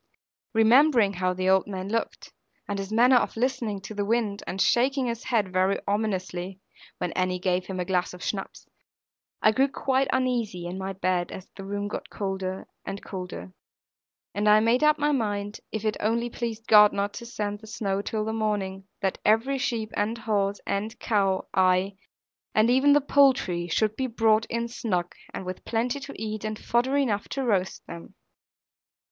[0.25, 1.21] * The frost of 1625.
[1.21, 2.33] Remembering how the old man looked,
[2.67, 6.59] and his manner of listening to the wind and shaking his head very ominously
[6.97, 8.65] (when Annie gave him a glass of schnapps),
[9.43, 13.53] I grew quite uneasy in my bed, as the room got colder and colder;
[14.33, 17.67] and I made up my mind, if it only pleased God not to send the
[17.67, 21.93] snow till the morning, that every sheep, and horse, and cow, ay,
[22.55, 26.57] and even the poultry, should be brought in snug, and with plenty to eat, and
[26.57, 28.15] fodder enough to roast them.